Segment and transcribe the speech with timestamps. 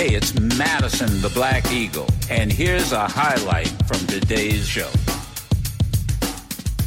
[0.00, 4.88] Hey, it's Madison the Black Eagle, and here's a highlight from today's show.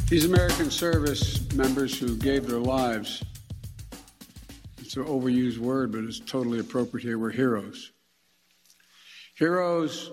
[0.09, 3.23] These American service members who gave their lives,
[4.79, 7.91] it's an overused word, but it's totally appropriate here, were heroes.
[9.35, 10.09] Heroes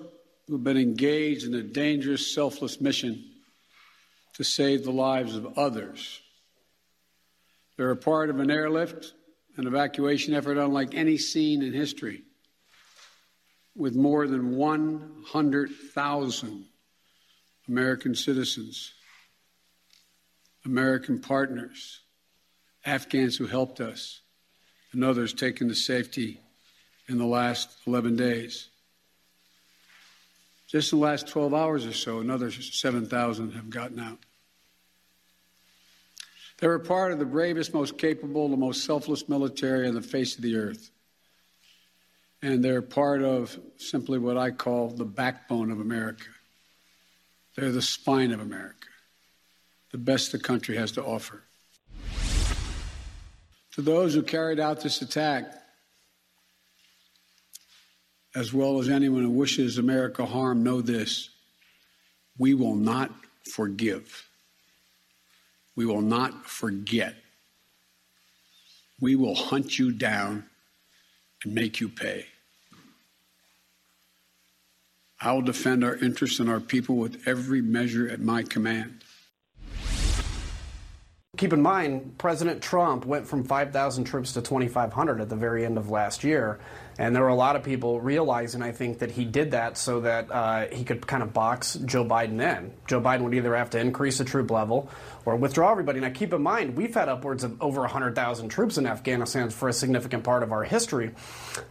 [0.47, 3.25] who've been engaged in a dangerous, selfless mission
[4.35, 6.21] to save the lives of others.
[7.79, 9.15] They're a part of an airlift,
[9.57, 12.25] an evacuation effort unlike any seen in history
[13.77, 16.65] with more than 100,000
[17.69, 18.95] American citizens,
[20.65, 22.01] American partners,
[22.85, 24.21] Afghans who helped us,
[24.93, 26.41] and others taken to safety
[27.09, 28.69] in the last 11 days.
[30.67, 34.19] Just in the last 12 hours or so, another 7,000 have gotten out.
[36.59, 40.37] They were part of the bravest, most capable, the most selfless military on the face
[40.37, 40.91] of the earth
[42.43, 46.25] and they're part of simply what I call the backbone of America.
[47.57, 48.89] They're the spine of America,
[49.93, 51.43] the best the country has to offer.
[53.73, 55.53] To those who carried out this attack,
[58.35, 61.31] as well as anyone who wishes America harm, know this
[62.39, 63.11] we will not
[63.53, 64.29] forgive.
[65.77, 67.15] We will not forget.
[69.01, 70.50] We will hunt you down
[71.45, 72.27] and make you pay.
[75.21, 79.05] I will defend our interests and our people with every measure at my command.
[81.41, 85.79] Keep in mind, President Trump went from 5,000 troops to 2,500 at the very end
[85.79, 86.61] of last year.
[86.99, 90.01] And there were a lot of people realizing, I think, that he did that so
[90.01, 92.75] that uh, he could kind of box Joe Biden in.
[92.87, 94.91] Joe Biden would either have to increase the troop level
[95.25, 96.01] or withdraw everybody.
[96.01, 99.73] Now, keep in mind, we've had upwards of over 100,000 troops in Afghanistan for a
[99.73, 101.13] significant part of our history.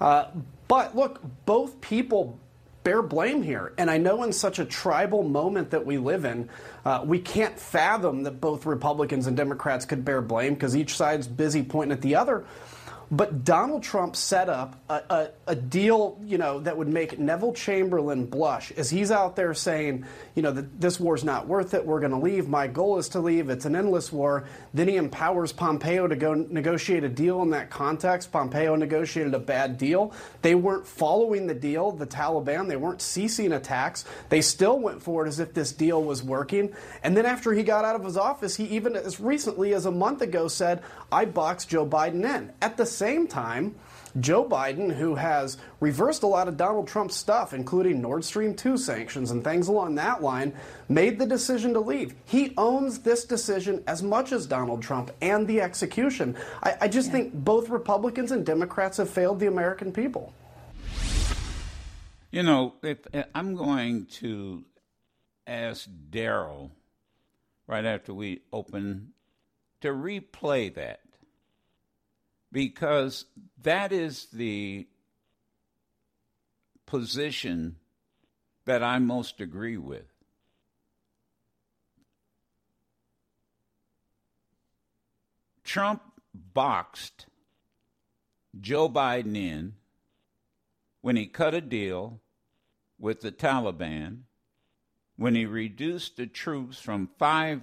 [0.02, 0.30] Uh,
[0.68, 2.40] but look, both people
[2.90, 3.72] bear blame here.
[3.78, 6.50] And I know in such a tribal moment that we live in,
[6.84, 11.28] uh, we can't fathom that both Republicans and Democrats could bear blame because each side's
[11.28, 12.46] busy pointing at the other.
[13.12, 17.54] But Donald Trump set up a, a, a, deal, you know, that would make Neville
[17.54, 20.06] Chamberlain blush as he's out there saying,
[20.36, 21.84] you know, that this war's not worth it.
[21.84, 22.48] We're going to leave.
[22.48, 23.50] My goal is to leave.
[23.50, 24.46] It's an endless war.
[24.76, 28.32] Then he empowers Pompeo to go negotiate a deal in that context.
[28.32, 30.14] Pompeo negotiated a bad deal.
[30.44, 32.68] They weren't following the deal, the Taliban.
[32.68, 34.06] They weren't ceasing attacks.
[34.30, 36.76] They still went forward as if this deal was working.
[37.02, 39.92] And then after he got out of his office, he even as recently as a
[39.92, 42.54] month ago said, I boxed Joe Biden in.
[42.62, 43.76] At the same time,
[44.20, 48.78] Joe Biden, who has reversed a lot of Donald Trump's stuff, including Nord Stream 2
[48.78, 50.54] sanctions and things along that line,
[50.90, 52.14] made the decision to leave.
[52.26, 56.36] He owns this decision as much as Donald Trump and the execution.
[56.62, 57.14] I, I just yeah.
[57.14, 60.34] think both Republicans and Democrats have failed the American people.
[62.32, 63.00] You know, if,
[63.34, 64.66] I'm going to
[65.48, 66.72] ask Daryl
[67.66, 69.14] right after we open
[69.82, 71.00] to replay that
[72.52, 73.26] because
[73.62, 74.88] that is the
[76.86, 77.76] position
[78.66, 80.06] that I most agree with.
[85.64, 86.02] Trump
[86.34, 87.28] boxed
[88.60, 89.76] Joe Biden in
[91.02, 92.20] when he cut a deal
[92.98, 94.22] with the Taliban,
[95.16, 97.62] when he reduced the troops from five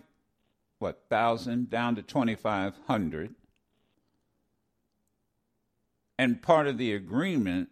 [0.78, 3.34] what thousand down to twenty five hundred,
[6.18, 7.68] and part of the agreement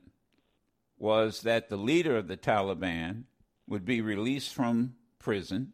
[0.99, 3.25] was that the leader of the Taliban
[3.67, 5.73] would be released from prison,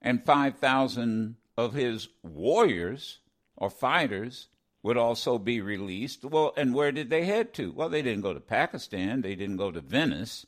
[0.00, 3.20] and 5,000 of his warriors
[3.56, 4.48] or fighters
[4.82, 6.24] would also be released.
[6.24, 7.70] Well, and where did they head to?
[7.70, 10.44] Well, they didn't go to Pakistan, they didn't go to Venice,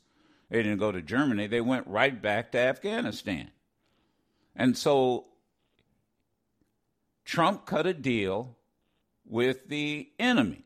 [0.49, 3.51] they didn't go to Germany, they went right back to Afghanistan.
[4.55, 5.27] And so
[7.23, 8.57] Trump cut a deal
[9.25, 10.64] with the enemy.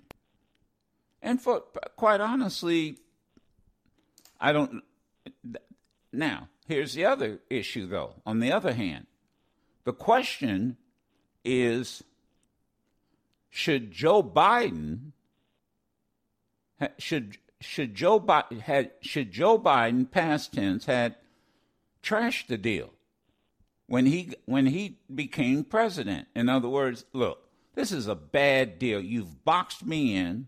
[1.21, 1.61] And for
[1.95, 2.97] quite honestly,
[4.39, 4.83] I don't.
[6.11, 8.15] Now, here's the other issue, though.
[8.25, 9.07] On the other hand,
[9.83, 10.77] the question
[11.43, 12.03] is
[13.49, 15.11] should Joe Biden
[16.97, 21.15] should should Joe Biden had should Joe Biden past tense had
[22.01, 22.93] trashed the deal
[23.87, 26.27] when he when he became president.
[26.35, 29.01] In other words, look, this is a bad deal.
[29.01, 30.47] You've boxed me in.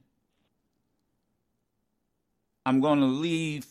[2.66, 3.66] I'm going to leave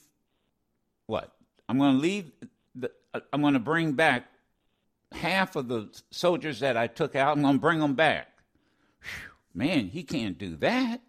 [1.07, 1.33] what?
[1.69, 2.31] I'm going to leave
[2.75, 2.91] the,
[3.33, 4.27] I'm going to bring back
[5.13, 7.37] half of the soldiers that I took out.
[7.37, 8.29] I'm going to bring them back.
[9.03, 11.01] Whew, man, he can't do that.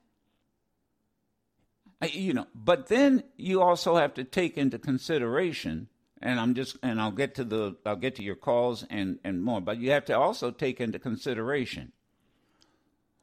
[2.12, 5.88] You know, but then you also have to take into consideration,
[6.20, 9.44] and I'm just, and I'll get to the, I'll get to your calls and and
[9.44, 9.62] more.
[9.62, 11.92] But you have to also take into consideration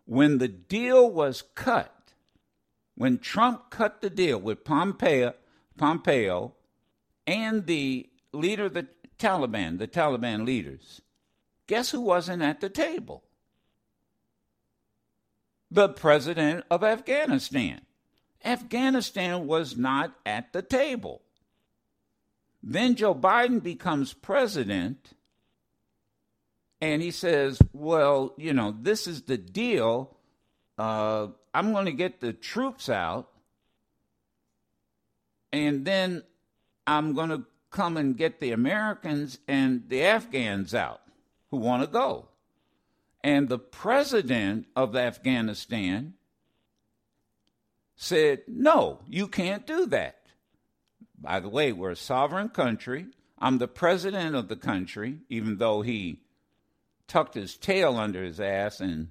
[0.04, 1.94] when the deal was cut,
[2.98, 5.32] when Trump cut the deal with Pompeo,
[5.76, 6.52] Pompeo,
[7.28, 8.88] and the leader of the
[9.20, 11.00] Taliban, the Taliban leaders,
[11.68, 13.22] guess who wasn't at the table?
[15.70, 17.82] The president of Afghanistan.
[18.44, 21.22] Afghanistan was not at the table.
[22.64, 25.10] Then Joe Biden becomes president
[26.80, 30.17] and he says, Well, you know, this is the deal.
[30.78, 33.28] Uh, I'm going to get the troops out
[35.52, 36.22] and then
[36.86, 41.00] I'm going to come and get the Americans and the Afghans out
[41.50, 42.28] who want to go.
[43.22, 46.14] And the president of Afghanistan
[47.96, 50.16] said, No, you can't do that.
[51.20, 53.06] By the way, we're a sovereign country.
[53.38, 56.20] I'm the president of the country, even though he
[57.08, 59.08] tucked his tail under his ass and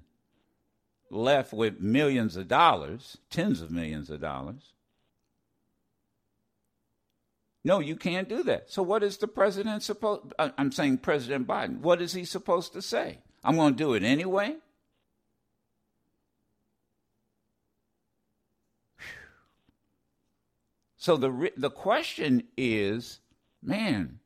[1.10, 4.72] left with millions of dollars, tens of millions of dollars.
[7.64, 8.70] No, you can't do that.
[8.70, 10.32] So, what is the president supposed?
[10.38, 11.80] I'm saying President Biden.
[11.80, 13.18] What is he supposed to say?
[13.44, 14.56] I'm going to do it anyway.
[21.08, 23.20] So the the question is,
[23.62, 24.18] man,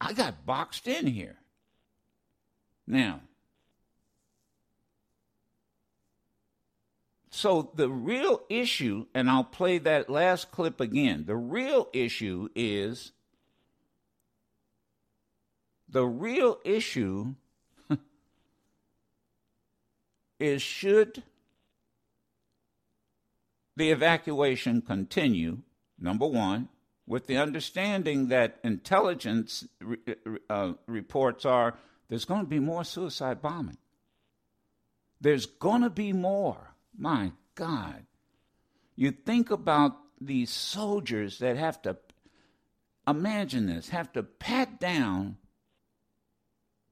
[0.00, 1.38] I got boxed in here.
[2.86, 3.20] Now,
[7.34, 11.24] so the real issue, and I'll play that last clip again.
[11.26, 13.10] The real issue is
[15.88, 17.34] the real issue
[20.38, 21.24] is should
[23.74, 25.58] the evacuation continue,
[25.98, 26.68] number one,
[27.04, 29.66] with the understanding that intelligence
[30.48, 31.76] uh, reports are
[32.08, 33.78] there's going to be more suicide bombing.
[35.20, 36.73] There's going to be more.
[36.96, 38.04] My God.
[38.96, 41.96] You think about these soldiers that have to,
[43.06, 45.36] imagine this, have to pat down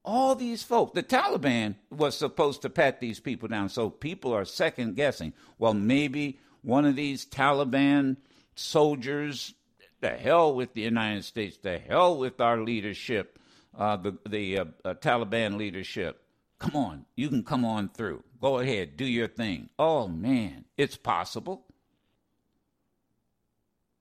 [0.03, 0.93] all these folks.
[0.93, 5.33] The Taliban was supposed to pat these people down, so people are second guessing.
[5.57, 8.17] Well, maybe one of these Taliban
[8.55, 9.53] soldiers,
[10.01, 13.39] the hell with the United States, the hell with our leadership,
[13.77, 16.22] uh, the, the uh, uh, Taliban leadership.
[16.63, 18.23] Come on, you can come on through.
[18.39, 19.69] Go ahead, do your thing.
[19.77, 21.65] Oh man, it's possible.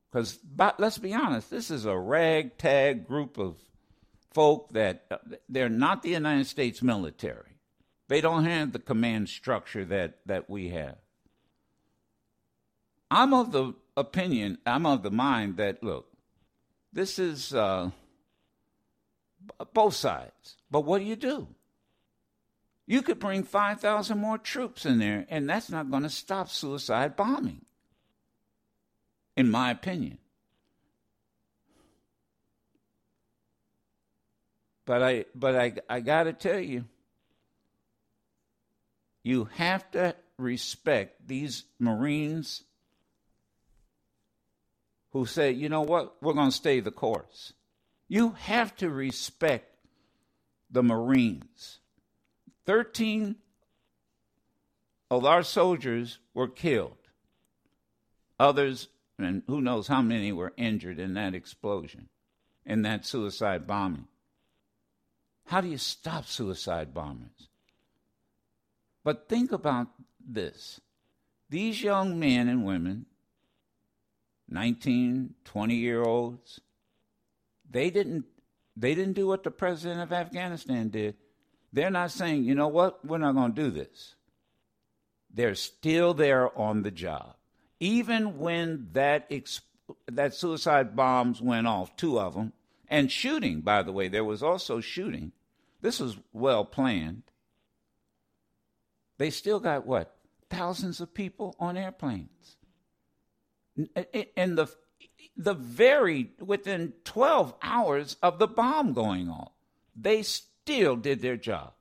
[0.09, 0.39] Because
[0.79, 3.57] let's be honest, this is a ragtag group of
[4.33, 5.17] folk that uh,
[5.49, 7.59] they're not the United States military.
[8.07, 10.99] They don't have the command structure that, that we have.
[13.11, 16.07] I'm of the opinion, I'm of the mind that, look,
[16.93, 17.91] this is uh,
[19.75, 20.59] both sides.
[20.71, 21.49] But what do you do?
[22.87, 27.17] You could bring 5,000 more troops in there, and that's not going to stop suicide
[27.17, 27.65] bombing,
[29.37, 30.19] in my opinion.
[34.85, 36.85] But I, but I, I got to tell you,
[39.23, 42.65] you have to respect these Marines
[45.13, 47.53] who say, you know what, we're going to stay the course.
[48.09, 49.77] You have to respect
[50.71, 51.79] the Marines.
[52.67, 53.37] 13
[55.11, 56.97] of our soldiers were killed.
[58.39, 58.89] Others,
[59.19, 62.09] and who knows how many, were injured in that explosion,
[62.65, 64.07] in that suicide bombing.
[65.47, 67.49] How do you stop suicide bombers?
[69.05, 69.89] But think about
[70.25, 70.81] this
[71.51, 73.07] these young men and women
[74.49, 76.61] 19, 20 year olds,
[77.71, 78.25] they didn't
[78.77, 81.17] they didn't do what the president of Afghanistan did.
[81.73, 84.15] They're not saying, you know what, we're not going to do this.
[85.33, 87.35] They're still there on the job.
[87.81, 89.63] Even when that ex-
[90.07, 92.53] that suicide bombs went off, two of them,
[92.89, 95.33] and shooting, by the way, there was also shooting.
[95.81, 97.23] This was well planned.
[99.19, 100.15] They still got what?
[100.51, 102.57] Thousands of people on airplanes
[104.37, 104.69] And the
[105.37, 109.53] the very within 12 hours of the bomb going off
[109.97, 110.23] they
[110.63, 111.73] still did their job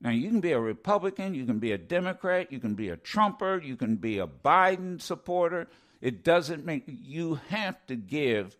[0.00, 2.96] now you can be a republican you can be a democrat you can be a
[2.96, 5.68] trumper you can be a biden supporter
[6.00, 8.56] it doesn't make you have to give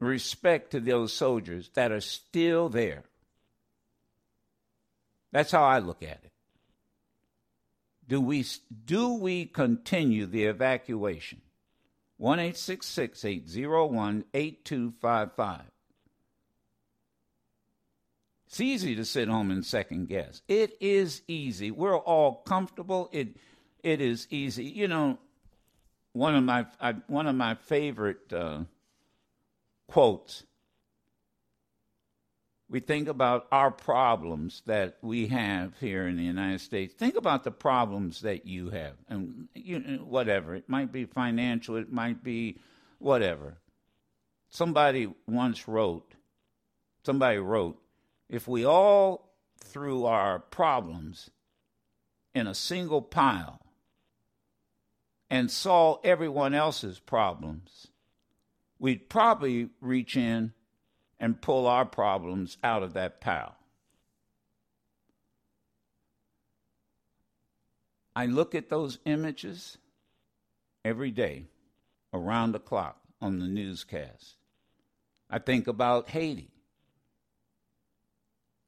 [0.00, 3.04] respect to those soldiers that are still there
[5.34, 6.30] That's how I look at it.
[8.06, 8.46] Do we,
[8.84, 11.40] do we continue the evacuation?
[12.16, 15.60] 1 801 8255.
[18.46, 20.40] It's easy to sit home and second guess.
[20.46, 21.72] It is easy.
[21.72, 23.08] We're all comfortable.
[23.10, 23.36] It,
[23.82, 24.64] it is easy.
[24.64, 25.18] You know,
[26.12, 28.60] one of my I, one of my favorite uh,
[29.88, 30.44] quotes.
[32.74, 36.92] We think about our problems that we have here in the United States.
[36.92, 41.92] Think about the problems that you have, and you whatever it might be financial, it
[41.92, 42.58] might be
[42.98, 43.58] whatever.
[44.50, 46.16] Somebody once wrote.
[47.06, 47.80] Somebody wrote,
[48.28, 51.30] if we all threw our problems
[52.34, 53.60] in a single pile
[55.30, 57.86] and saw everyone else's problems,
[58.80, 60.54] we'd probably reach in
[61.20, 63.56] and pull our problems out of that pile.
[68.16, 69.78] I look at those images
[70.84, 71.46] every day
[72.12, 74.36] around the clock on the newscast.
[75.28, 76.50] I think about Haiti.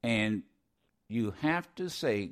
[0.03, 0.43] And
[1.07, 2.31] you have to say,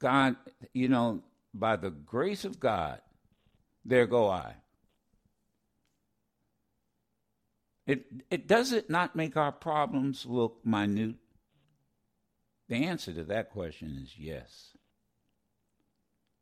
[0.00, 0.36] God,
[0.72, 1.22] you know,
[1.54, 3.00] by the grace of God,
[3.84, 4.56] there go I.
[7.86, 11.16] It, it does it not make our problems look minute?
[12.68, 14.70] The answer to that question is yes.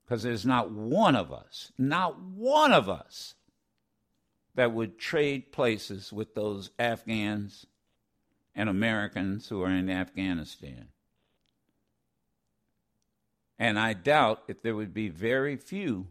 [0.04, 3.34] Because there's not one of us, not one of us,
[4.54, 7.66] that would trade places with those Afghans
[8.54, 10.88] and Americans who are in Afghanistan.
[13.58, 16.08] And I doubt if there would be very few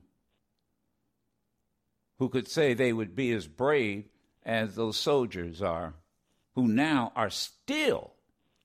[2.17, 4.11] who could say they would be as brave
[4.45, 5.93] as those soldiers are,
[6.55, 8.13] who now are still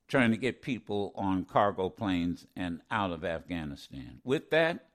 [0.09, 4.21] trying to get people on cargo planes and out of Afghanistan.
[4.25, 4.87] With that,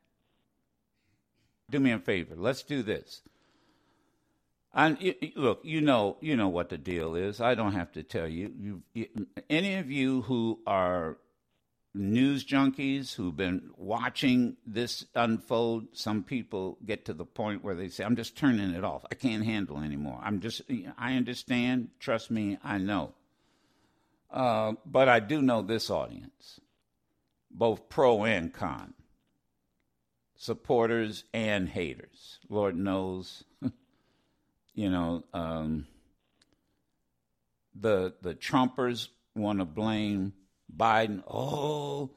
[1.69, 2.35] do me a favor.
[2.35, 3.21] Let's do this.
[4.73, 4.97] And
[5.35, 7.41] look, you know, you know what the deal is.
[7.41, 8.53] I don't have to tell you.
[8.57, 11.17] you, you any of you who are
[11.93, 17.89] news junkies who've been watching this unfold, some people get to the point where they
[17.89, 19.05] say, I'm just turning it off.
[19.11, 20.19] I can't handle anymore.
[20.23, 20.61] I'm just,
[20.97, 21.89] I understand.
[21.99, 23.13] Trust me, I know.
[24.31, 26.61] Uh, but I do know this audience,
[27.49, 28.93] both pro and con,
[30.37, 32.39] supporters and haters.
[32.47, 33.43] Lord knows,
[34.73, 35.85] you know, um,
[37.75, 40.33] the the Trumpers want to blame
[40.75, 42.11] Biden, oh,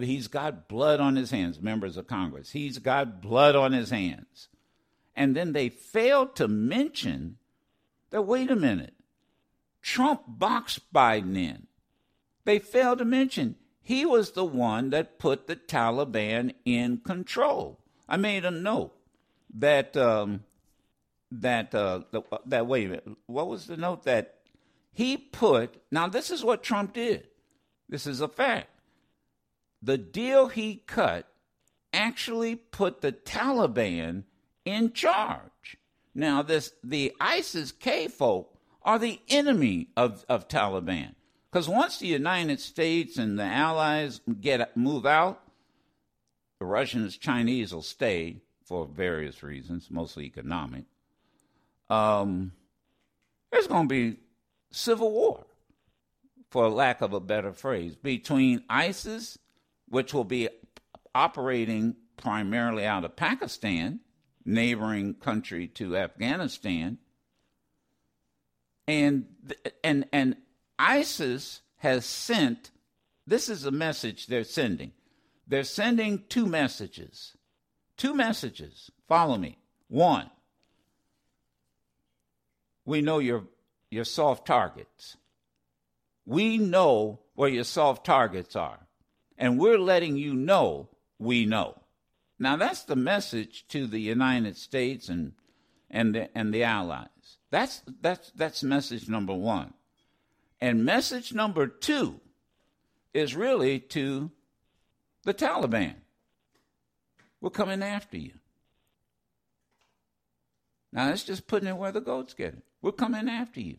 [0.00, 2.50] he's got blood on his hands, members of Congress.
[2.50, 4.48] He's got blood on his hands.
[5.14, 7.38] And then they failed to mention
[8.10, 8.94] that, wait a minute,
[9.82, 11.66] Trump boxed Biden in.
[12.44, 17.80] They failed to mention he was the one that put the Taliban in control.
[18.08, 18.94] I made a note
[19.54, 20.44] that um,
[21.30, 22.00] that uh,
[22.46, 24.38] that wait a minute, what was the note that
[24.92, 25.82] he put?
[25.90, 27.28] Now this is what Trump did.
[27.92, 28.70] This is a fact.
[29.82, 31.28] The deal he cut
[31.92, 34.24] actually put the Taliban
[34.64, 35.76] in charge.
[36.14, 41.14] Now, this the ISIS K folk are the enemy of, of Taliban.
[41.50, 45.42] Because once the United States and the allies get move out,
[46.60, 50.84] the Russians, Chinese will stay for various reasons, mostly economic.
[51.90, 52.52] Um,
[53.50, 54.16] there's going to be
[54.70, 55.44] civil war
[56.52, 59.38] for lack of a better phrase, between ISIS,
[59.88, 60.50] which will be
[61.14, 64.00] operating primarily out of Pakistan,
[64.44, 66.98] neighboring country to Afghanistan,
[68.86, 69.24] and
[69.82, 70.36] and and
[70.78, 72.70] ISIS has sent.
[73.26, 74.92] This is a message they're sending.
[75.48, 77.34] They're sending two messages.
[77.96, 78.90] Two messages.
[79.08, 79.56] Follow me.
[79.88, 80.28] One,
[82.84, 83.44] we know your
[83.90, 85.16] your soft targets.
[86.24, 88.86] We know where your soft targets are,
[89.36, 90.88] and we're letting you know
[91.18, 91.80] we know.
[92.38, 95.32] Now that's the message to the United States and
[95.90, 97.08] and the and the allies.
[97.50, 99.74] That's that's that's message number 1.
[100.60, 102.20] And message number 2
[103.14, 104.30] is really to
[105.24, 105.94] the Taliban.
[107.40, 108.32] We're coming after you.
[110.92, 112.62] Now that's just putting it where the goats get it.
[112.80, 113.78] We're coming after you.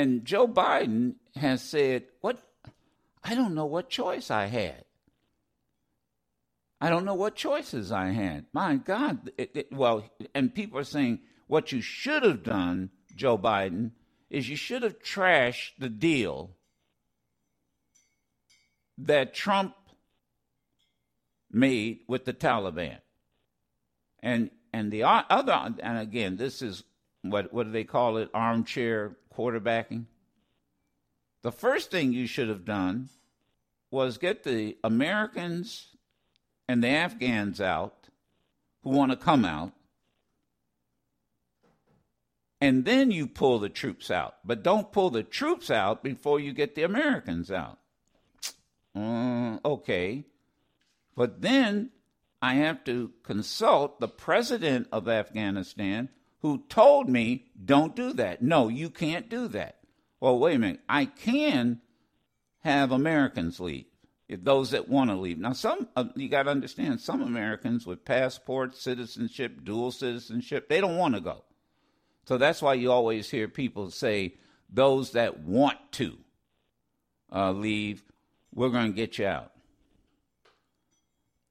[0.00, 2.42] And Joe Biden has said, "What?
[3.22, 4.86] I don't know what choice I had.
[6.80, 8.46] I don't know what choices I had.
[8.54, 9.30] My God!
[9.36, 10.02] It, it, well,
[10.34, 13.90] and people are saying what you should have done, Joe Biden,
[14.30, 16.56] is you should have trashed the deal
[18.96, 19.74] that Trump
[21.50, 23.00] made with the Taliban.
[24.20, 26.84] And and the other and again, this is
[27.20, 28.30] what what do they call it?
[28.32, 30.06] Armchair quarterbacking.
[31.42, 33.08] The first thing you should have done
[33.90, 35.88] was get the Americans
[36.68, 38.08] and the Afghans out
[38.82, 39.72] who want to come out.
[42.60, 44.34] And then you pull the troops out.
[44.44, 47.78] But don't pull the troops out before you get the Americans out.
[48.94, 50.24] Uh, okay.
[51.16, 51.90] But then
[52.42, 56.10] I have to consult the president of Afghanistan
[56.42, 58.42] who told me, don't do that.
[58.42, 59.76] No, you can't do that.
[60.20, 60.80] Well, wait a minute.
[60.88, 61.80] I can
[62.60, 63.86] have Americans leave,
[64.28, 65.38] if those that want to leave.
[65.38, 70.80] Now, some uh, you got to understand, some Americans with passports, citizenship, dual citizenship, they
[70.80, 71.44] don't want to go.
[72.26, 74.34] So that's why you always hear people say,
[74.72, 76.16] those that want to
[77.32, 78.04] uh, leave,
[78.54, 79.52] we're going to get you out.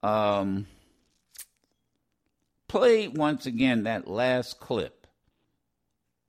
[0.02, 0.66] Um,
[2.70, 5.06] play once again that last clip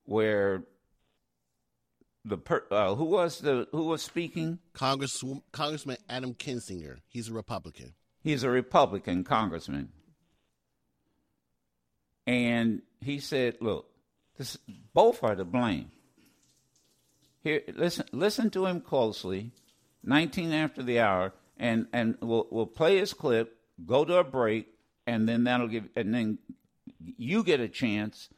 [0.06, 0.64] where
[2.26, 4.60] the per, uh, who was the who was speaking?
[4.74, 6.98] Congress Congressman Adam Kinzinger.
[7.08, 7.94] He's a Republican.
[8.24, 9.90] He's a Republican congressman,
[12.26, 13.88] and he said, "Look,
[14.38, 14.58] this,
[14.94, 15.92] both are to blame."
[17.44, 19.52] Here, listen, listen to him closely.
[20.04, 23.58] Nineteen after the hour, and and we'll we'll play his clip.
[23.86, 24.68] Go to a break,
[25.12, 26.38] and then that'll give, and then
[27.18, 28.30] you get a chance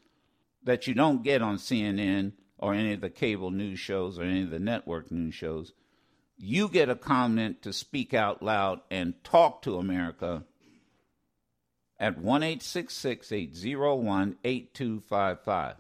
[0.64, 4.42] that you don't get on CNN or any of the cable news shows or any
[4.42, 5.72] of the network news shows,
[6.36, 10.46] you get a comment to speak out loud and talk to America
[12.00, 15.76] at 1 801 8255.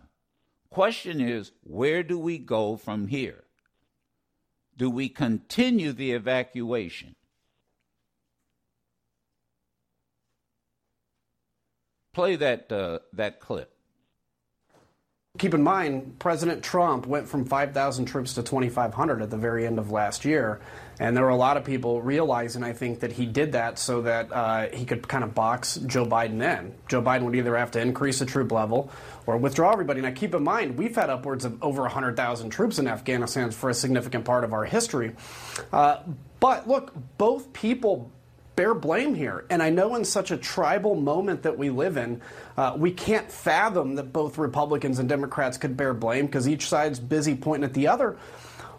[0.69, 3.45] Question is where do we go from here?
[4.77, 7.15] Do we continue the evacuation?
[12.13, 13.73] Play that, uh, that clip.
[15.39, 19.79] Keep in mind, President Trump went from 5,000 troops to 2,500 at the very end
[19.79, 20.61] of last year.
[20.99, 24.03] And there were a lot of people realizing, I think, that he did that so
[24.03, 26.75] that uh, he could kind of box Joe Biden in.
[26.87, 28.91] Joe Biden would either have to increase the troop level
[29.25, 30.01] or withdraw everybody.
[30.01, 33.73] Now, keep in mind, we've had upwards of over 100,000 troops in Afghanistan for a
[33.73, 35.15] significant part of our history.
[35.71, 36.03] Uh,
[36.39, 38.11] but look, both people
[38.55, 39.45] bear blame here.
[39.49, 42.21] And I know in such a tribal moment that we live in,
[42.57, 46.99] uh, we can't fathom that both Republicans and Democrats could bear blame because each side's
[46.99, 48.17] busy pointing at the other.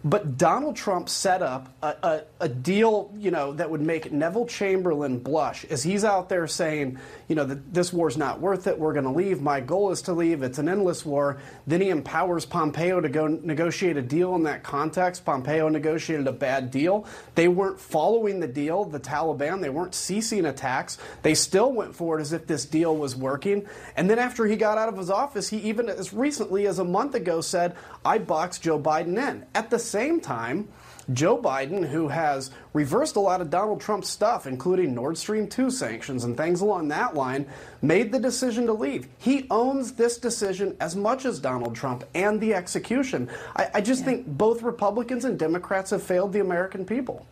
[0.06, 4.44] But Donald Trump set up a, a, a, deal, you know, that would make Neville
[4.44, 8.78] Chamberlain blush as he's out there saying, you know, that this war's not worth it.
[8.78, 9.40] We're going to leave.
[9.40, 10.42] My goal is to leave.
[10.42, 11.38] It's an endless war.
[11.66, 15.24] Then he empowers Pompeo to go negotiate a deal in that context.
[15.24, 17.06] Pompeo negotiated a bad deal.
[17.34, 19.62] They weren't following the deal, the Taliban.
[19.62, 20.98] They weren't ceasing attacks.
[21.22, 23.66] They still went forward as if this deal was working.
[23.96, 26.84] And then after he got out of his office, he even as recently as a
[26.84, 29.46] month ago said, I boxed Joe Biden in.
[29.54, 30.68] At the same time,
[31.12, 35.70] Joe Biden, who has reversed a lot of Donald Trump's stuff, including Nord Stream 2
[35.70, 37.46] sanctions and things along that line,
[37.82, 39.08] made the decision to leave.
[39.18, 43.28] He owns this decision as much as Donald Trump and the execution.
[43.56, 44.06] I, I just yeah.
[44.06, 47.26] think both Republicans and Democrats have failed the American people.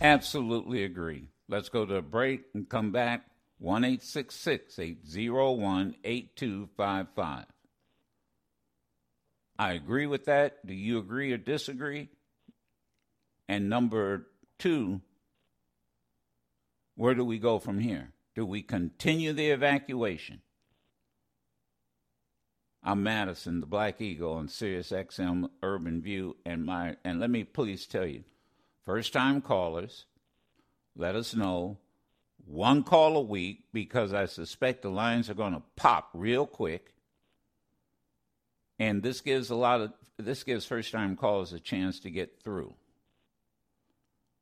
[0.00, 1.28] Absolutely agree.
[1.48, 3.24] Let's go to a break and come back.
[3.58, 7.44] 1 801 8255.
[9.58, 10.64] I agree with that.
[10.64, 12.08] Do you agree or disagree?
[13.48, 15.00] And number two,
[16.94, 18.12] where do we go from here?
[18.34, 20.42] Do we continue the evacuation?
[22.84, 27.42] I'm Madison, the Black Eagle on Sirius XM Urban View, and my and let me
[27.42, 28.22] please tell you,
[28.84, 30.06] first time callers,
[30.94, 31.78] let us know
[32.46, 36.94] one call a week because I suspect the lines are going to pop real quick.
[38.78, 42.40] And this gives a lot of this gives first time callers a chance to get
[42.42, 42.74] through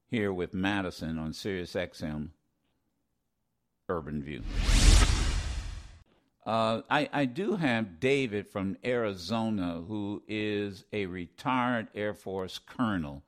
[0.08, 2.30] here with Madison on Sirius XM
[3.88, 4.42] Urban View.
[6.44, 13.24] Uh, I, I do have David from Arizona, who is a retired Air Force colonel.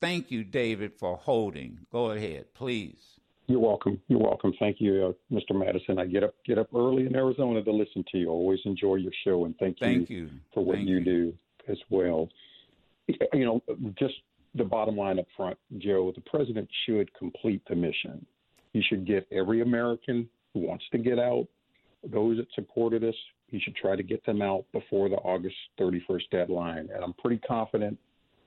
[0.00, 1.86] Thank you, David, for holding.
[1.92, 3.09] Go ahead, please.
[3.50, 4.00] You're welcome.
[4.06, 4.52] You're welcome.
[4.60, 5.58] Thank you, uh, Mr.
[5.58, 5.98] Madison.
[5.98, 8.28] I get up get up early in Arizona to listen to you.
[8.30, 11.34] Always enjoy your show, and thank, thank you, you, for what you, you do
[11.66, 12.28] as well.
[13.08, 13.62] You know,
[13.98, 14.14] just
[14.54, 18.24] the bottom line up front, Joe, the president should complete the mission.
[18.72, 21.48] He should get every American who wants to get out,
[22.08, 23.16] those that supported us,
[23.48, 26.88] he should try to get them out before the August 31st deadline.
[26.94, 27.98] And I'm pretty confident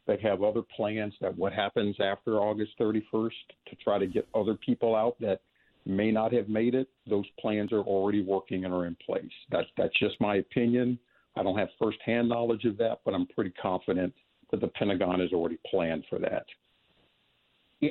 [0.06, 3.32] They have other plans that what happens after August 31st
[3.70, 5.42] to try to get other people out that
[5.86, 6.90] may not have made it.
[7.10, 9.32] Those plans are already working and are in place.
[9.50, 11.00] That's that's just my opinion.
[11.36, 14.14] I don't have firsthand knowledge of that, but I'm pretty confident
[14.52, 16.46] that the Pentagon has already planned for that.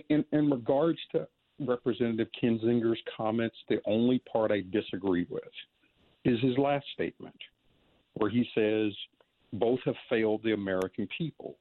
[0.09, 1.27] In, in regards to
[1.61, 5.43] Representative Kinzinger's comments, the only part I disagree with
[6.25, 7.37] is his last statement,
[8.15, 8.93] where he says
[9.53, 11.57] both have failed the American people.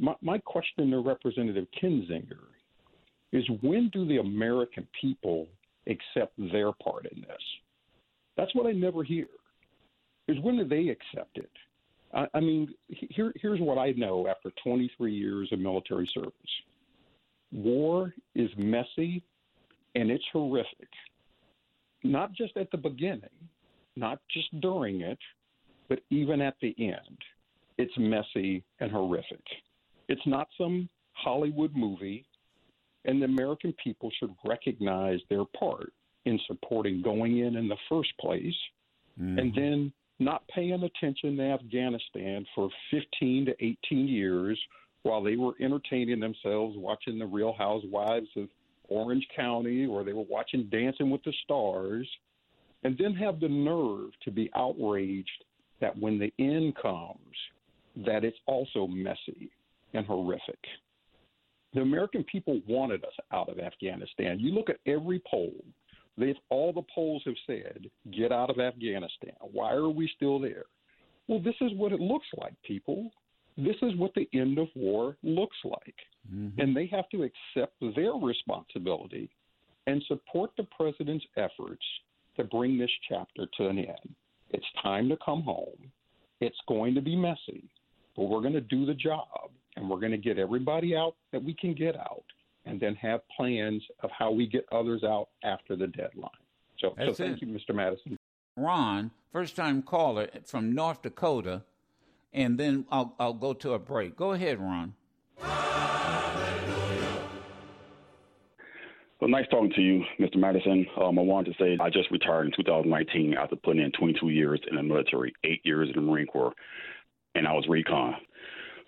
[0.00, 2.48] My, my question to Representative Kinzinger
[3.32, 5.46] is when do the American people
[5.86, 7.42] accept their part in this?
[8.36, 9.26] That's what I never hear.
[10.26, 11.50] Is when do they accept it?
[12.14, 16.32] I, I mean, here, here's what I know after 23 years of military service
[17.52, 19.24] war is messy
[19.96, 20.88] and it's horrific.
[22.04, 23.28] Not just at the beginning,
[23.96, 25.18] not just during it,
[25.88, 27.18] but even at the end.
[27.76, 29.42] It's messy and horrific.
[30.10, 32.26] It's not some Hollywood movie,
[33.04, 35.92] and the American people should recognize their part
[36.24, 38.56] in supporting going in in the first place
[39.18, 39.38] mm-hmm.
[39.38, 44.60] and then not paying attention to Afghanistan for 15 to 18 years
[45.02, 48.48] while they were entertaining themselves watching the Real Housewives of
[48.88, 52.08] Orange County or they were watching Dancing with the Stars,
[52.82, 55.44] and then have the nerve to be outraged
[55.80, 57.36] that when the end comes,
[58.04, 59.50] that it's also messy
[59.94, 60.58] and horrific.
[61.72, 64.40] The American people wanted us out of Afghanistan.
[64.40, 65.52] You look at every poll,
[66.20, 69.32] They've, all the polls have said, get out of Afghanistan.
[69.40, 70.64] Why are we still there?
[71.28, 73.10] Well, this is what it looks like, people.
[73.56, 75.94] This is what the end of war looks like.
[76.32, 76.60] Mm-hmm.
[76.60, 79.30] And they have to accept their responsibility
[79.86, 81.84] and support the president's efforts
[82.36, 84.14] to bring this chapter to an end.
[84.50, 85.90] It's time to come home.
[86.40, 87.68] It's going to be messy,
[88.20, 91.42] but we're going to do the job and we're going to get everybody out that
[91.42, 92.24] we can get out
[92.66, 96.28] and then have plans of how we get others out after the deadline.
[96.78, 97.46] So, so thank it.
[97.46, 97.74] you, Mr.
[97.74, 98.18] Madison.
[98.58, 101.62] Ron, first time caller from North Dakota,
[102.34, 104.16] and then I'll, I'll go to a break.
[104.16, 104.92] Go ahead, Ron.
[109.18, 110.36] Well, nice talking to you, Mr.
[110.36, 110.86] Madison.
[111.02, 114.60] Um, I wanted to say I just retired in 2019 after putting in 22 years
[114.68, 116.52] in the military, eight years in the Marine Corps,
[117.34, 118.14] and I was recon.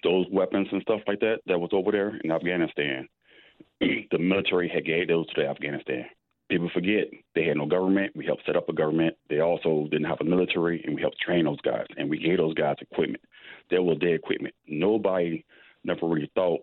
[0.03, 3.09] Those weapons and stuff like that that was over there in Afghanistan,
[3.81, 6.07] the military had gave those to Afghanistan.
[6.51, 8.15] People forget they had no government.
[8.15, 9.17] We helped set up a government.
[9.31, 11.87] They also didn't have a military, and we helped train those guys.
[11.97, 13.23] And we gave those guys equipment.
[13.71, 14.55] They were their equipment.
[14.67, 15.45] Nobody
[15.85, 16.61] never really thought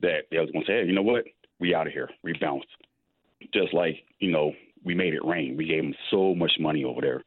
[0.00, 1.24] that they was going to say, hey, you know what?
[1.58, 2.08] We out of here.
[2.22, 2.68] We bounced.
[3.52, 4.52] Just like you know,
[4.84, 5.56] we made it rain.
[5.56, 7.24] We gave them so much money over there,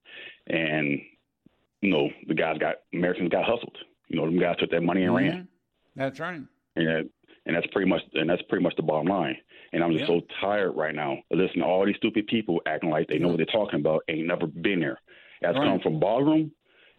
[0.47, 0.99] and
[1.83, 3.77] you know, the guys got Americans got hustled.
[4.07, 5.27] You know, them guys took that money and mm-hmm.
[5.27, 5.47] ran.
[5.95, 6.41] That's right.
[6.75, 7.09] And
[7.45, 9.35] and that's pretty much and that's pretty much the bottom line.
[9.73, 12.89] And I'm just so tired right now of listening to all these stupid people acting
[12.89, 14.99] like they know what they're talking about, ain't never been there.
[15.41, 15.67] That's right.
[15.67, 16.51] come from Bagram.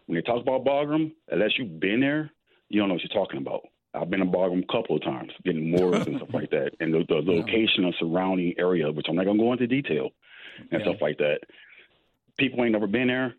[0.05, 2.31] When they talk about Bagram, unless you've been there,
[2.69, 3.61] you don't know what you're talking about.
[3.95, 6.93] I've been in Bagram a couple of times, getting mortars and stuff like that, and
[6.93, 7.87] the, the location yeah.
[7.87, 10.09] of surrounding area, which I'm not gonna go into detail,
[10.59, 10.81] and yeah.
[10.81, 11.39] stuff like that.
[12.37, 13.33] People ain't never been there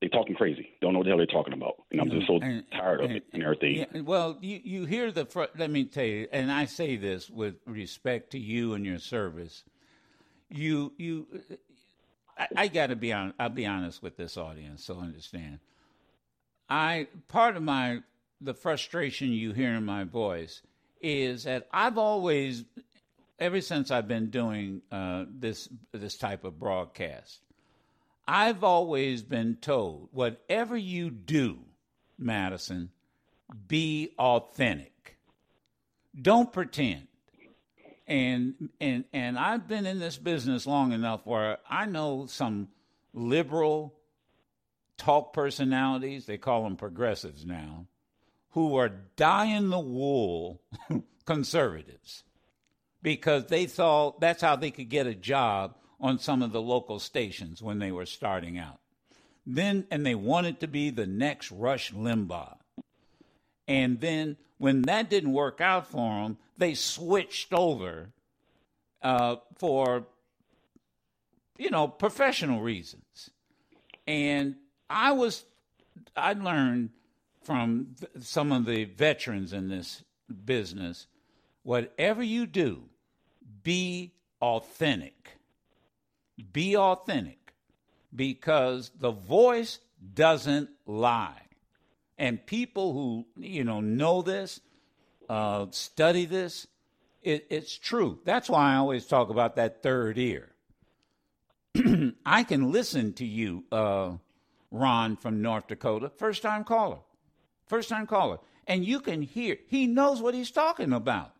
[0.00, 0.68] they talking crazy.
[0.80, 3.06] Don't know what the hell they're talking about, and I'm just so and, tired of
[3.06, 3.76] and, it and everything.
[3.76, 7.30] Yeah, well, you you hear the fr- let me tell you, and I say this
[7.30, 9.64] with respect to you and your service.
[10.50, 11.26] You you,
[12.36, 13.32] I, I got to be on.
[13.38, 15.60] I'll be honest with this audience, so understand.
[16.68, 18.00] I part of my
[18.40, 20.60] the frustration you hear in my voice
[21.00, 22.64] is that I've always,
[23.38, 27.40] ever since I've been doing uh, this this type of broadcast
[28.28, 31.58] I've always been told whatever you do,
[32.18, 32.90] Madison,
[33.68, 35.18] be authentic.
[36.20, 37.06] Don't pretend.
[38.08, 42.68] And and and I've been in this business long enough where I know some
[43.12, 43.94] liberal
[44.96, 47.86] talk personalities, they call them progressives now,
[48.50, 50.62] who are dying the wool
[51.26, 52.22] conservatives
[53.02, 56.98] because they thought that's how they could get a job on some of the local
[56.98, 58.80] stations when they were starting out.
[59.46, 62.56] Then, and they wanted to be the next Rush Limbaugh.
[63.68, 68.10] And then, when that didn't work out for them, they switched over
[69.02, 70.06] uh, for,
[71.58, 73.30] you know, professional reasons.
[74.06, 74.56] And
[74.88, 75.44] I was,
[76.16, 76.90] I learned
[77.42, 80.02] from some of the veterans in this
[80.44, 81.06] business
[81.62, 82.84] whatever you do,
[83.64, 85.35] be authentic
[86.52, 87.54] be authentic
[88.14, 89.78] because the voice
[90.14, 91.42] doesn't lie.
[92.18, 94.60] And people who, you know, know this,
[95.28, 96.66] uh, study this,
[97.22, 98.20] it, it's true.
[98.24, 100.52] That's why I always talk about that third ear.
[102.26, 104.12] I can listen to you, uh,
[104.70, 106.98] Ron from North Dakota, first time caller,
[107.66, 111.32] first time caller, and you can hear he knows what he's talking about.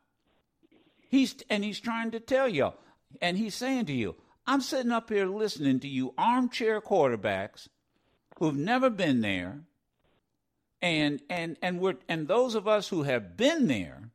[1.09, 2.73] He's and he's trying to tell you,
[3.21, 7.69] and he's saying to you, "I'm sitting up here listening to you, armchair quarterbacks
[8.39, 9.61] who've never been there,
[10.81, 14.11] and and and we're and those of us who have been there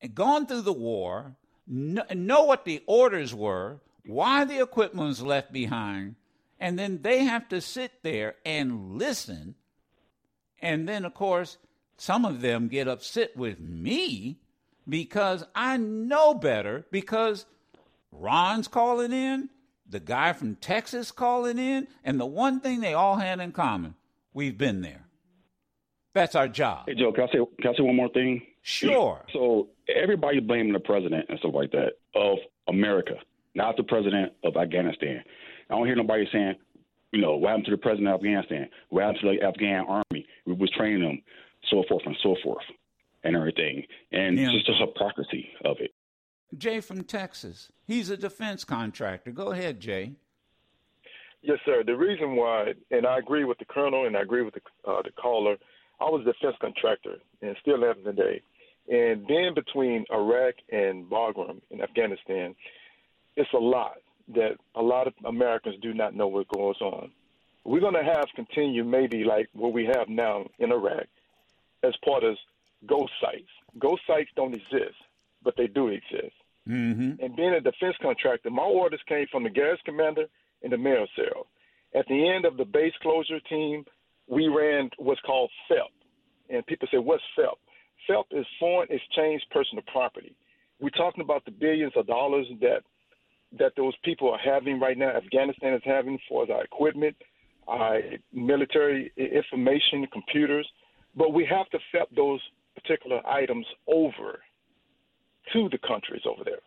[0.00, 5.22] and gone through the war know, know what the orders were, why the equipment was
[5.22, 6.16] left behind,
[6.60, 9.54] and then they have to sit there and listen.
[10.60, 11.58] And then, of course,
[11.96, 14.38] some of them get upset with me
[14.88, 17.46] because I know better because
[18.20, 19.50] Ron's calling in,
[19.88, 23.94] the guy from Texas calling in, and the one thing they all had in common,
[24.32, 25.04] we've been there.
[26.14, 26.84] That's our job.
[26.88, 28.42] Hey Joe, can I say can I say one more thing?
[28.62, 29.22] Sure.
[29.32, 33.14] So everybody blaming the president and stuff like that of America,
[33.54, 35.22] not the president of Afghanistan.
[35.70, 36.54] I don't hear nobody saying,
[37.12, 38.68] you know, what happened to the president of Afghanistan?
[38.88, 40.26] What happened to the Afghan army?
[40.46, 41.22] We was training them,
[41.70, 42.64] so forth and so forth,
[43.22, 43.84] and everything.
[44.10, 44.46] And Yeah.
[44.52, 45.92] it's just the hypocrisy of it.
[46.56, 47.70] Jay from Texas.
[47.86, 49.30] He's a defense contractor.
[49.30, 50.12] Go ahead, Jay.
[51.42, 51.84] Yes, sir.
[51.84, 55.02] The reason why, and I agree with the colonel, and I agree with the uh,
[55.02, 55.56] the caller.
[56.00, 58.42] I was a defense contractor, and still am today.
[58.88, 62.54] And then between Iraq and Bagram in Afghanistan,
[63.36, 63.98] it's a lot
[64.34, 67.10] that a lot of Americans do not know what goes on.
[67.64, 71.06] We're going to have continue maybe like what we have now in Iraq
[71.82, 72.36] as part of
[72.86, 73.50] ghost sites.
[73.78, 74.96] Ghost sites don't exist,
[75.46, 76.34] but they do exist.
[76.68, 77.22] Mm-hmm.
[77.24, 80.24] And being a defense contractor, my orders came from the garrison commander
[80.64, 81.46] and the mayor cell.
[81.94, 83.84] At the end of the base closure team,
[84.26, 85.92] we ran what's called FELP.
[86.50, 87.58] And people say, what's FELP?
[88.08, 90.34] FELP is foreign exchange personal property.
[90.80, 92.82] We're talking about the billions of dollars that
[93.56, 95.10] that those people are having right now.
[95.10, 97.14] Afghanistan is having for our equipment,
[97.68, 98.00] our
[98.32, 100.68] military information, computers.
[101.14, 102.40] But we have to FELP those
[102.74, 104.40] particular items over
[105.52, 106.60] to the countries over there.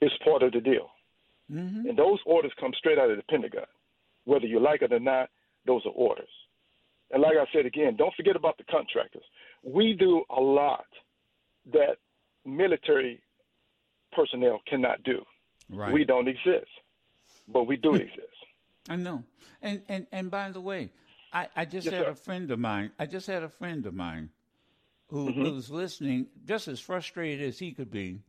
[0.00, 0.90] It's part of the deal.
[1.50, 1.88] Mm-hmm.
[1.88, 3.66] And those orders come straight out of the Pentagon.
[4.24, 5.28] Whether you like it or not,
[5.66, 6.28] those are orders.
[7.10, 9.24] And like I said again, don't forget about the contractors.
[9.62, 10.86] We do a lot
[11.72, 11.96] that
[12.44, 13.20] military
[14.12, 15.22] personnel cannot do.
[15.70, 15.92] Right.
[15.92, 16.70] We don't exist,
[17.52, 18.18] but we do exist.
[18.88, 19.22] I know.
[19.60, 20.90] And and and by the way,
[21.32, 22.10] I, I just Yes, had sir.
[22.10, 22.90] a friend of mine.
[22.98, 24.30] I just had a friend of mine
[25.12, 25.44] who Mm-hmm.
[25.44, 28.20] who's listening, just as frustrated as he could be.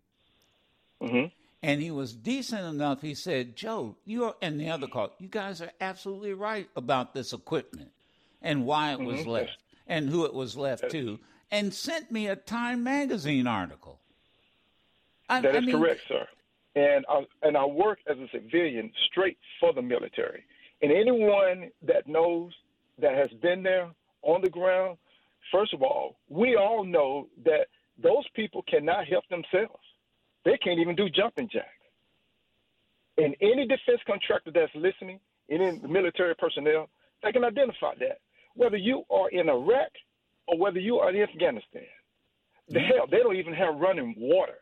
[1.02, 1.32] Mhm.
[1.62, 3.02] And he was decent enough.
[3.02, 5.14] He said, "Joe, you are," and the other call.
[5.18, 7.92] You guys are absolutely right about this equipment
[8.42, 9.06] and why it Mm-hmm.
[9.06, 11.20] was left and who it was left to,
[11.52, 14.00] and sent me a Time magazine article.
[15.30, 16.28] I, That I is mean, correct, sir.
[16.76, 20.44] And I, and I work as a civilian straight for the military.
[20.82, 22.52] And anyone that knows
[23.00, 23.90] that has been there
[24.22, 24.98] on the ground,
[25.54, 27.68] first of all, we all know that
[28.02, 29.84] those people cannot help themselves.
[30.44, 31.68] They can't even do jumping jacks.
[33.18, 36.90] And any defense contractor that's listening, any military personnel,
[37.22, 38.20] they can identify that.
[38.56, 39.92] Whether you are in Iraq
[40.48, 41.84] or whether you are in Afghanistan.
[42.70, 42.88] The mm-hmm.
[42.88, 44.56] hell, they don't even have running water.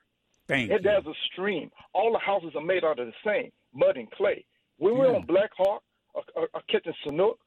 [0.48, 1.72] Thank has a stream.
[1.94, 4.44] All the houses are made out of the same mud and clay.
[4.78, 7.40] When we're on Black Hawk or, or, or Kitchen Chinook,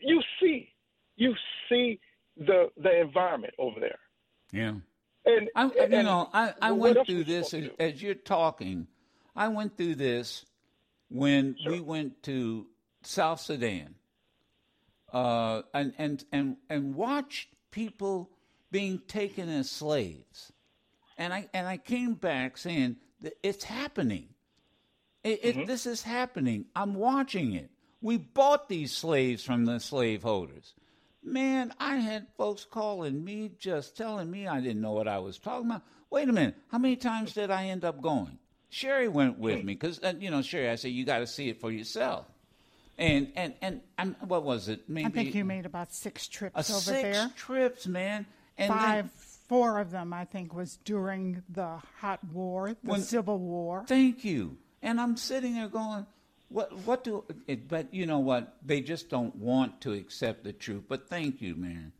[0.00, 0.72] you see,
[1.16, 1.34] you
[1.68, 2.00] see
[2.38, 3.98] the the environment over there.
[4.52, 4.74] Yeah.
[5.26, 7.92] And, I, and you know, I, I went through this as, supposed to do?
[7.94, 8.86] as you're talking.
[9.36, 10.46] I went through this
[11.10, 12.66] when we went to
[13.02, 13.94] South Sudan,
[15.12, 18.30] uh, and and and and watched people
[18.70, 20.52] being taken as slaves,
[21.18, 24.28] and I and I came back saying that it's happening.
[25.24, 25.60] It, Mm-hmm.
[25.60, 26.66] it, This is happening.
[26.74, 27.70] I'm watching it.
[28.00, 30.74] We bought these slaves from the slaveholders.
[31.32, 35.38] Man, I had folks calling me just telling me I didn't know what I was
[35.38, 35.82] talking about.
[36.10, 36.56] Wait a minute.
[36.70, 38.38] How many times did I end up going?
[38.70, 41.48] Sherry went with me because, uh, you know, Sherry, I said, you got to see
[41.48, 42.26] it for yourself.
[42.98, 44.88] And, and, and, and what was it?
[44.88, 47.30] Maybe I think you made about six trips a over six there.
[47.36, 48.26] trips, man.
[48.56, 49.10] And then- Five,
[49.48, 53.84] four of them, I think, was during the hot war, the When- Civil War.
[53.86, 54.58] Thank you.
[54.82, 56.06] And I'm sitting there going,
[56.48, 56.72] what?
[56.86, 57.24] What do?
[57.68, 58.56] But you know what?
[58.64, 60.84] They just don't want to accept the truth.
[60.88, 61.92] But thank you, man.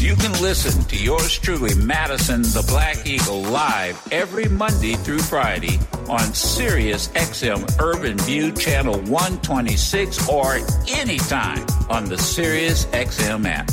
[0.00, 5.78] You can listen to yours truly, Madison the Black Eagle, live every Monday through Friday
[6.10, 13.70] on Sirius XM Urban View Channel 126 or anytime on the Sirius XM app.